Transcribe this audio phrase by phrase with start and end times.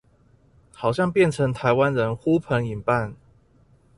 [0.73, 3.13] 好像變成台灣人呼朋引伴